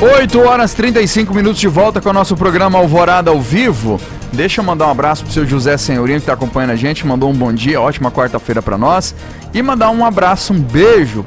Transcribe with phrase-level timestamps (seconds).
[0.00, 3.98] 8 horas 35 minutos de volta com o nosso programa Alvorada ao vivo.
[4.30, 7.30] Deixa eu mandar um abraço pro seu José Senhorinho que está acompanhando a gente, mandou
[7.30, 9.14] um bom dia, ótima quarta-feira para nós.
[9.54, 11.24] E mandar um abraço, um beijo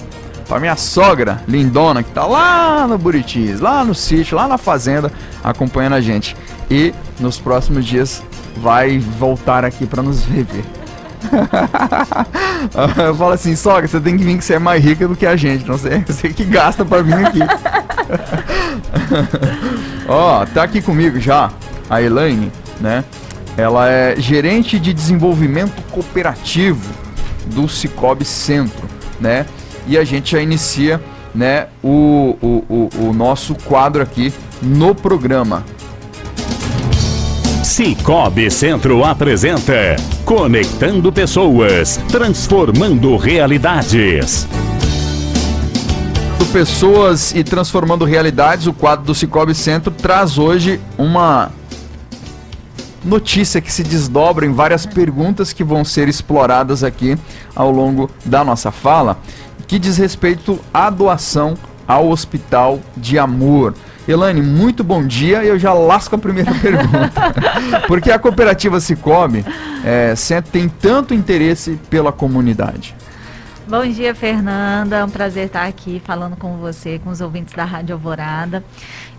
[0.47, 5.11] para minha sogra, lindona, que tá lá no Buritis, lá no sítio, lá na fazenda,
[5.43, 6.38] acompanhando a gente.
[6.70, 8.21] E nos próximos dias
[8.57, 10.63] vai voltar aqui para nos rever.
[13.05, 15.25] eu falo assim, sogra, você tem que vir que você é mais rica do que
[15.25, 17.39] a gente, não sei, você que gasta para vir aqui.
[20.08, 21.52] Ó, oh, tá aqui comigo já
[21.89, 23.03] a Elaine, né?
[23.58, 26.81] Ela é gerente de desenvolvimento cooperativo
[27.47, 28.88] do Cicobi Centro,
[29.20, 29.45] né?
[29.88, 31.02] E a gente já inicia,
[31.33, 35.63] né, o, o, o, o nosso quadro aqui no programa.
[37.63, 39.95] Cicobi Centro apresenta
[40.29, 44.47] Conectando Pessoas, Transformando Realidades.
[46.53, 51.49] Pessoas e Transformando Realidades, o quadro do Cicobi Centro traz hoje uma
[53.03, 57.17] notícia que se desdobra em várias perguntas que vão ser exploradas aqui
[57.55, 59.17] ao longo da nossa fala,
[59.67, 61.55] que diz respeito à doação
[61.88, 63.73] ao Hospital de Amor.
[64.11, 65.43] Elane, muito bom dia.
[65.43, 67.31] Eu já lasco a primeira pergunta.
[67.88, 69.45] Porque a cooperativa Cicobi
[69.85, 72.95] é, tem tanto interesse pela comunidade?
[73.70, 74.98] Bom dia, Fernanda.
[74.98, 78.64] É um prazer estar aqui falando com você, com os ouvintes da Rádio Alvorada.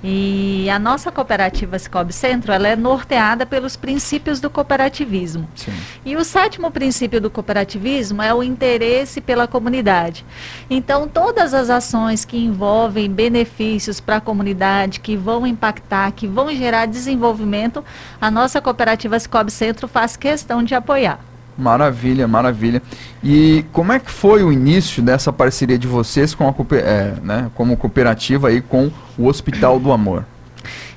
[0.03, 5.49] E a nossa cooperativa Cicobi Centro, ela é norteada pelos princípios do cooperativismo.
[5.55, 5.73] Sim.
[6.05, 10.27] E o sétimo princípio do cooperativismo é o interesse pela comunidade.
[10.69, 16.53] Então, todas as ações que envolvem benefícios para a comunidade, que vão impactar, que vão
[16.53, 17.85] gerar desenvolvimento,
[18.21, 21.30] a nossa cooperativa Cicobi Centro faz questão de apoiar.
[21.61, 22.83] Maravilha, maravilha.
[23.23, 27.51] E como é que foi o início dessa parceria de vocês com a, é, né,
[27.55, 30.25] como cooperativa aí com o Hospital do Amor?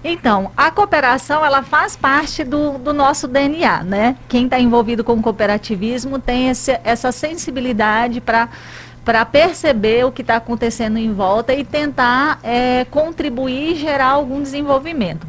[0.03, 4.15] Então, a cooperação ela faz parte do, do nosso DNA, né?
[4.27, 8.49] Quem está envolvido com cooperativismo tem esse, essa sensibilidade para
[9.03, 14.41] para perceber o que está acontecendo em volta e tentar é, contribuir e gerar algum
[14.41, 15.27] desenvolvimento.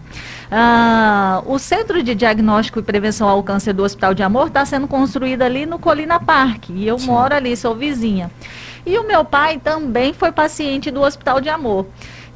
[0.51, 4.87] Ah, o Centro de Diagnóstico e Prevenção ao Câncer do Hospital de Amor está sendo
[4.87, 6.73] construído ali no Colina Parque.
[6.73, 7.07] E eu Sim.
[7.07, 8.31] moro ali, sou vizinha.
[8.87, 11.87] E o meu pai também foi paciente do Hospital de Amor.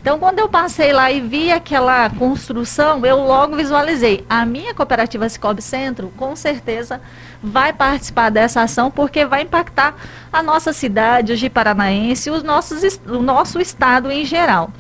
[0.01, 4.25] Então, quando eu passei lá e vi aquela construção, eu logo visualizei.
[4.31, 7.01] A minha cooperativa Cicobi Centro, com certeza,
[7.43, 9.97] vai participar dessa ação, porque vai impactar
[10.33, 14.71] a nossa cidade, os de Paranaense, os nossos, o nosso estado em geral.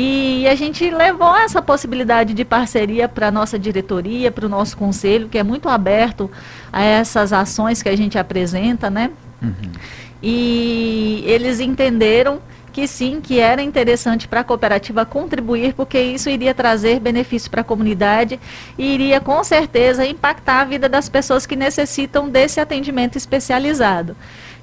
[0.00, 4.76] E a gente levou essa possibilidade de parceria para a nossa diretoria, para o nosso
[4.76, 6.30] conselho, que é muito aberto
[6.72, 9.10] a essas ações que a gente apresenta, né?
[9.42, 9.72] Uhum.
[10.22, 12.40] E eles entenderam
[12.72, 17.62] que sim, que era interessante para a cooperativa contribuir, porque isso iria trazer benefício para
[17.62, 18.38] a comunidade
[18.78, 24.14] e iria com certeza impactar a vida das pessoas que necessitam desse atendimento especializado.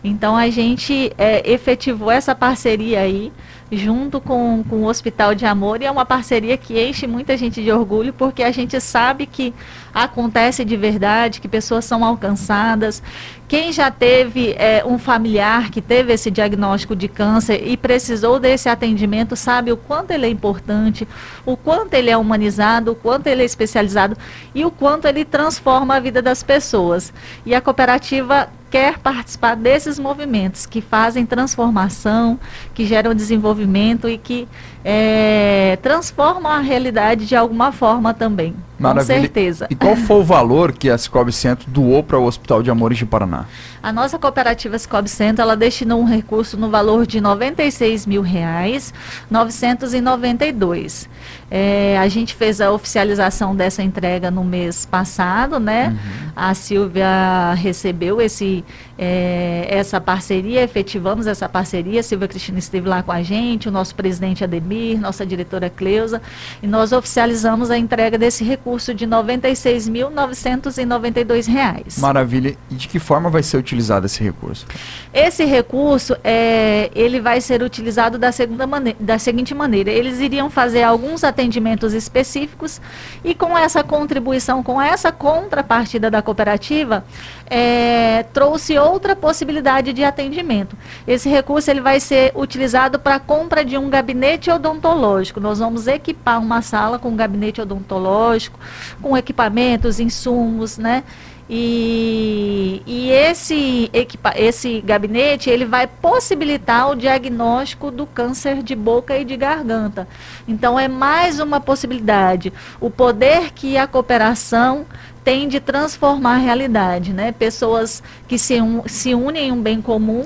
[0.08, 3.34] Então a gente é, efetivou essa parceria aí
[3.72, 7.64] junto com, com o Hospital de Amor e é uma parceria que enche muita gente
[7.64, 9.52] de orgulho porque a gente sabe que
[9.92, 13.02] acontece de verdade, que pessoas são alcançadas.
[13.48, 18.70] Quem já teve é, um familiar que teve esse diagnóstico de câncer e precisou desse
[18.70, 21.08] atendimento sabe o quanto ele é importante,
[21.44, 24.16] o quanto ele é humanizado, o quanto ele é especializado
[24.54, 27.12] e o quanto ele transforma a vida das pessoas.
[27.44, 32.38] E a cooperativa quer participar desses movimentos que fazem transformação,
[32.74, 34.50] que geram desenvolvimento e que
[34.84, 38.54] é, transformam a realidade de alguma forma também.
[38.78, 39.16] Maravilha.
[39.16, 39.68] Com certeza.
[39.70, 42.98] E qual foi o valor que a Cicobi Centro doou para o Hospital de Amores
[42.98, 43.46] de Paraná?
[43.86, 48.92] A nossa cooperativa Cicobi Centro, ela destinou um recurso no valor de 96 mil reais,
[49.30, 51.08] 992.
[51.52, 55.90] É, a gente fez a oficialização dessa entrega no mês passado, né?
[55.90, 56.32] Uhum.
[56.36, 58.66] A Silvia recebeu esse,
[58.98, 62.00] é, essa parceria, efetivamos essa parceria.
[62.00, 66.20] A Silvia Cristina esteve lá com a gente, o nosso presidente Ademir, nossa diretora Cleusa,
[66.64, 72.00] e nós oficializamos a entrega desse recurso de R$ 96.992.
[72.00, 72.58] Maravilha.
[72.72, 73.75] E de que forma vai ser utilizado
[74.06, 74.66] esse recurso?
[75.14, 79.90] Esse recurso, é, ele vai ser utilizado da, segunda maneira, da seguinte maneira.
[79.90, 82.82] Eles iriam fazer alguns atendimentos específicos
[83.24, 87.06] e com essa contribuição, com essa contrapartida da cooperativa,
[87.48, 90.76] é, trouxe outra possibilidade de atendimento.
[91.08, 95.40] Esse recurso ele vai ser utilizado para a compra de um gabinete odontológico.
[95.40, 98.60] Nós vamos equipar uma sala com um gabinete odontológico,
[99.02, 101.04] com equipamentos, insumos, né?
[101.48, 109.16] E, e esse, equipa, esse gabinete ele vai possibilitar o diagnóstico do câncer de boca
[109.16, 110.08] e de garganta.
[110.48, 112.52] Então é mais uma possibilidade.
[112.82, 114.88] O poder que a cooperação
[115.24, 117.32] tem de transformar a realidade, né?
[117.32, 120.26] Pessoas que se, un, se unem em um bem comum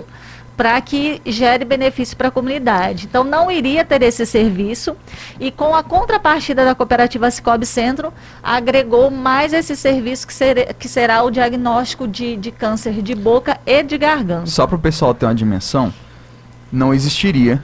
[0.59, 3.05] para que gere benefício para a comunidade.
[3.05, 4.93] Então, não iria ter esse serviço
[5.39, 8.11] e com a contrapartida da cooperativa Cicobi Centro,
[8.43, 13.57] agregou mais esse serviço que, ser, que será o diagnóstico de, de câncer de boca
[13.65, 14.47] e de garganta.
[14.47, 15.93] Só para o pessoal ter uma dimensão,
[16.69, 17.63] não existiria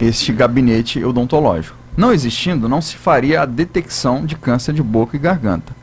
[0.00, 1.76] este gabinete odontológico.
[1.94, 5.76] Não existindo, não se faria a detecção de câncer de boca e garganta.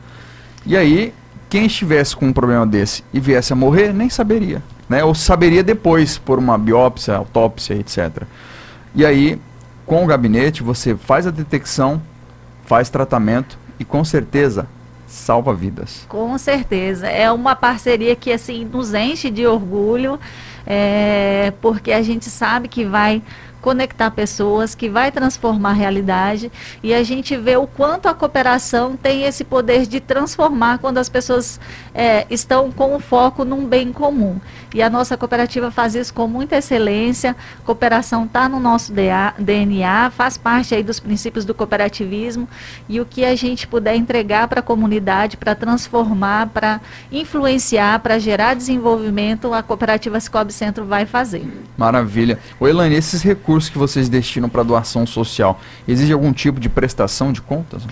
[0.66, 1.14] E aí,
[1.48, 5.04] quem estivesse com um problema desse e viesse a morrer, nem saberia né?
[5.04, 8.22] Ou saberia depois por uma biópsia, autópsia, etc.
[8.94, 9.40] E aí,
[9.84, 12.00] com o gabinete, você faz a detecção,
[12.64, 14.66] faz tratamento e com certeza
[15.06, 16.04] salva vidas.
[16.08, 17.06] Com certeza.
[17.06, 20.18] É uma parceria que assim nos enche de orgulho,
[20.66, 23.22] é, porque a gente sabe que vai
[23.60, 28.96] conectar pessoas, que vai transformar a realidade e a gente vê o quanto a cooperação
[28.96, 31.58] tem esse poder de transformar quando as pessoas
[31.94, 34.38] é, estão com o foco num bem comum.
[34.74, 37.34] E a nossa cooperativa faz isso com muita excelência.
[37.64, 42.48] Cooperação está no nosso DNA, faz parte aí dos princípios do cooperativismo
[42.88, 46.80] e o que a gente puder entregar para a comunidade, para transformar, para
[47.10, 51.46] influenciar, para gerar desenvolvimento, a cooperativa Cicobi Centro vai fazer.
[51.76, 52.38] Maravilha.
[52.60, 56.68] O Elane, esses recursos recursos que vocês destinam para doação social, exige algum tipo de
[56.68, 57.86] prestação de contas?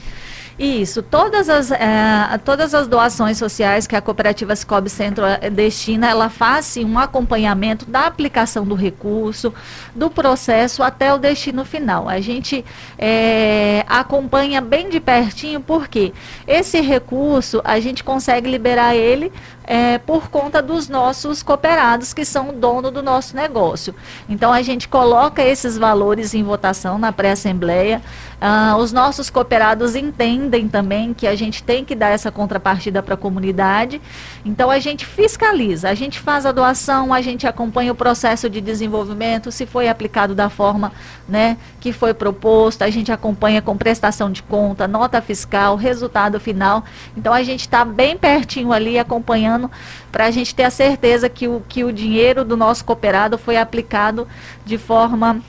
[0.56, 6.08] Isso, todas as, é, todas as doações sociais que a cooperativa Scob Centro é, destina,
[6.08, 9.52] ela faz um acompanhamento da aplicação do recurso,
[9.94, 12.08] do processo até o destino final.
[12.08, 12.64] A gente
[12.96, 16.12] é, acompanha bem de pertinho, porque
[16.46, 19.32] esse recurso a gente consegue liberar ele
[19.66, 23.94] é, por conta dos nossos cooperados, que são o dono do nosso negócio.
[24.28, 28.02] Então, a gente coloca esses valores em votação na pré-assembleia.
[28.40, 33.14] Ah, os nossos cooperados entendem também que a gente tem que dar essa contrapartida para
[33.14, 34.00] a comunidade.
[34.44, 38.60] Então, a gente fiscaliza, a gente faz a doação, a gente acompanha o processo de
[38.60, 40.92] desenvolvimento, se foi aplicado da forma
[41.28, 46.84] né, que foi proposto, a gente acompanha com prestação de conta, nota fiscal, resultado final.
[47.16, 49.70] Então, a gente está bem pertinho ali acompanhando
[50.10, 53.56] para a gente ter a certeza que o, que o dinheiro do nosso cooperado foi
[53.56, 54.28] aplicado
[54.64, 55.42] de forma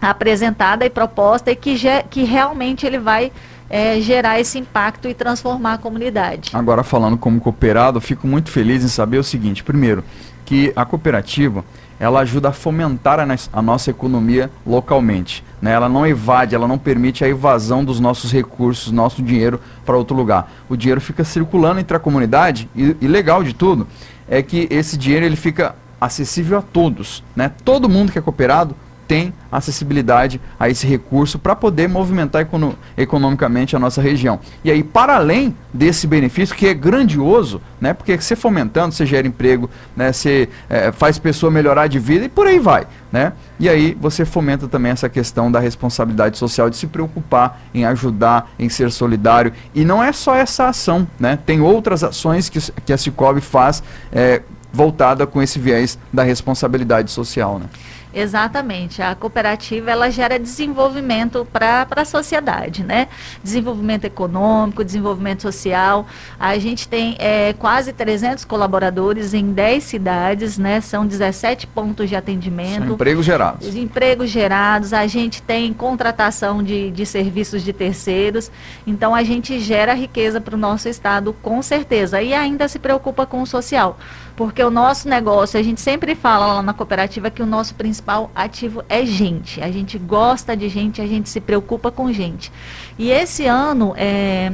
[0.00, 1.76] apresentada e proposta e que,
[2.08, 3.30] que realmente ele vai
[3.70, 6.50] é, gerar esse impacto e transformar a comunidade.
[6.52, 10.04] Agora, falando como cooperado, fico muito feliz em saber o seguinte: primeiro,
[10.44, 11.64] que a cooperativa
[12.00, 15.44] ela ajuda a fomentar a, a nossa economia localmente.
[15.60, 15.70] Né?
[15.70, 20.16] Ela não evade, ela não permite a evasão dos nossos recursos, nosso dinheiro para outro
[20.16, 20.50] lugar.
[20.68, 23.86] O dinheiro fica circulando entre a comunidade e, e legal de tudo
[24.26, 27.22] é que esse dinheiro ele fica acessível a todos.
[27.36, 27.52] Né?
[27.64, 28.74] Todo mundo que é cooperado
[29.10, 34.38] tem acessibilidade a esse recurso para poder movimentar econo economicamente a nossa região.
[34.62, 39.26] E aí, para além desse benefício, que é grandioso, né, porque você fomentando, você gera
[39.26, 42.86] emprego, né, você é, faz pessoa melhorar de vida e por aí vai.
[43.10, 43.32] Né?
[43.58, 48.52] E aí você fomenta também essa questão da responsabilidade social, de se preocupar em ajudar,
[48.60, 49.52] em ser solidário.
[49.74, 51.36] E não é só essa ação, né?
[51.44, 54.42] tem outras ações que, que a Cicobi faz é,
[54.72, 57.58] voltada com esse viés da responsabilidade social.
[57.58, 57.66] Né?
[58.12, 59.00] Exatamente.
[59.02, 63.08] A cooperativa ela gera desenvolvimento para a sociedade, né?
[63.42, 66.06] Desenvolvimento econômico, desenvolvimento social.
[66.38, 70.80] A gente tem é, quase 300 colaboradores em 10 cidades, né?
[70.80, 72.84] São 17 pontos de atendimento.
[72.84, 73.76] São empregos gerados.
[73.76, 74.92] Empregos gerados.
[74.92, 78.50] A gente tem contratação de, de serviços de terceiros.
[78.86, 82.20] Então a gente gera riqueza para o nosso estado, com certeza.
[82.20, 83.96] E ainda se preocupa com o social
[84.40, 88.30] porque o nosso negócio, a gente sempre fala lá na cooperativa que o nosso principal
[88.34, 89.62] ativo é gente.
[89.62, 92.50] A gente gosta de gente, a gente se preocupa com gente.
[92.98, 94.50] E esse ano, é,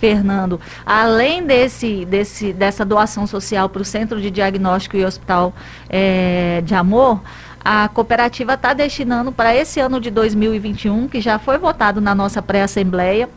[0.00, 5.52] Fernando, além desse, desse, dessa doação social para o Centro de Diagnóstico e Hospital
[5.86, 7.20] é, de Amor,
[7.62, 12.40] a cooperativa está destinando para esse ano de 2021, que já foi votado na nossa
[12.40, 13.28] pré-assembleia,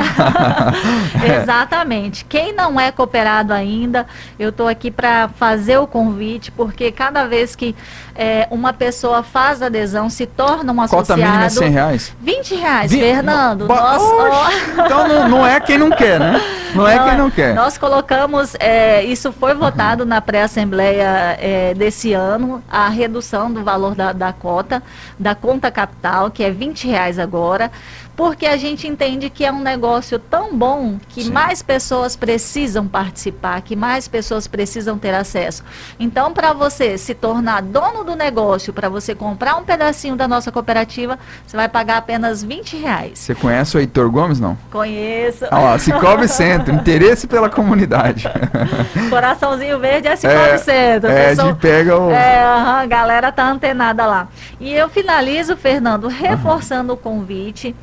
[1.42, 2.26] Exatamente.
[2.26, 4.06] Quem não é cooperado ainda,
[4.40, 7.76] eu estou aqui para fazer o convite, porque cada vez que
[8.16, 11.22] é, uma pessoa faz adesão, se torna um Cota associado.
[11.22, 12.14] mínima é 100 reais.
[12.22, 13.66] 20 reais, Vi- Fernando.
[13.68, 14.54] Ba- nós,
[14.86, 16.42] Então não, não é quem não quer, né?
[16.74, 17.54] Não é quem não quer.
[17.54, 23.94] Nós colocamos, é, isso foi votado na pré-assembleia é, desse ano, a redução do valor
[23.94, 24.82] da, da cota,
[25.20, 27.72] da conta capital, que é 20 reais agora,
[28.15, 31.32] porque a gente entende que é um negócio tão bom que Sim.
[31.32, 35.63] mais pessoas precisam participar, que mais pessoas precisam ter acesso.
[36.00, 40.51] Então, para você se tornar dono do negócio, para você comprar um pedacinho da nossa
[40.51, 43.20] cooperativa, você vai pagar apenas 20 reais.
[43.20, 44.58] Você conhece o Heitor Gomes, não?
[44.72, 45.46] Conheço.
[45.50, 48.29] Ah lá, Cicobi Centro, interesse pela comunidade.
[49.10, 51.10] Coraçãozinho verde é Cicobi Centro.
[51.10, 52.12] é, Pessoal- de pega o...
[52.12, 54.27] É, a galera tá antenada lá.
[54.60, 57.75] E eu finalizo, Fernando, reforçando o convite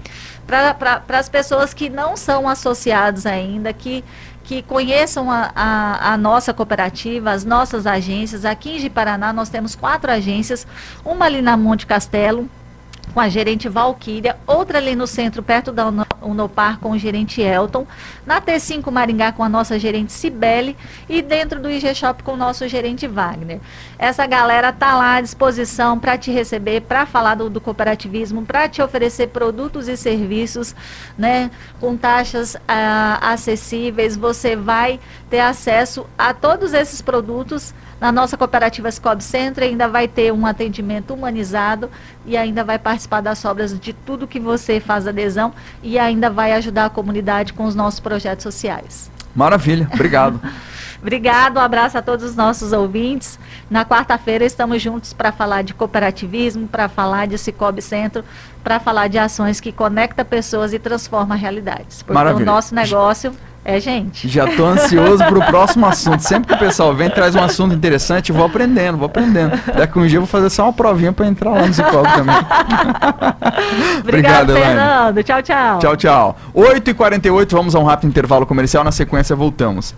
[0.50, 4.04] para as pessoas que não são associados ainda, que,
[4.42, 8.45] que conheçam a, a, a nossa cooperativa, as nossas agências.
[8.45, 10.66] Aqui em Ji-Paraná nós temos quatro agências,
[11.04, 12.49] uma ali na Monte Castelo,
[13.14, 15.85] com a gerente Valquíria, outra ali no centro, perto da
[16.22, 17.86] Unopar, com o gerente Elton,
[18.26, 20.76] na T5 Maringá, com a nossa gerente Cibele,
[21.08, 23.60] e dentro do IG Shop, com o nosso gerente Wagner.
[23.98, 28.68] Essa galera tá lá à disposição para te receber, para falar do, do cooperativismo, para
[28.68, 30.74] te oferecer produtos e serviços,
[31.16, 31.50] né,
[31.80, 34.16] com taxas ah, acessíveis.
[34.16, 40.09] Você vai ter acesso a todos esses produtos na nossa cooperativa Scob Center, ainda vai
[40.09, 41.90] ter um atendimento humanizado
[42.25, 45.52] e ainda vai participar das obras de tudo que você faz adesão
[45.83, 49.11] e ainda vai ajudar a comunidade com os nossos projetos sociais.
[49.35, 50.40] Maravilha, obrigado.
[51.02, 53.38] Obrigado, um abraço a todos os nossos ouvintes.
[53.71, 58.23] Na quarta-feira estamos juntos para falar de cooperativismo, para falar de Cicobi Centro,
[58.62, 62.02] para falar de ações que conectam pessoas e transformam realidades.
[62.02, 62.42] Porque Maravilha.
[62.42, 64.26] o nosso negócio é gente.
[64.29, 66.21] Já tô ansioso pro próximo assunto.
[66.21, 69.52] Sempre que o pessoal vem, traz um assunto interessante, vou aprendendo, vou aprendendo.
[69.76, 72.37] Daqui um dia eu vou fazer só uma provinha para entrar lá no Cicobi também.
[74.00, 74.67] Obrigado, Elaine.
[74.67, 75.23] Fernando.
[75.23, 75.79] Tchau, tchau.
[75.79, 76.37] Tchau, tchau.
[76.55, 78.83] 8h48, vamos a um rápido intervalo comercial.
[78.83, 79.95] Na sequência, voltamos.